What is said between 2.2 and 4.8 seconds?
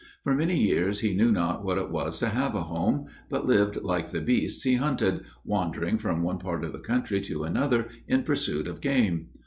have a home, but lived like the beasts he